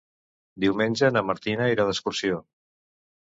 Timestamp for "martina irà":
1.27-1.87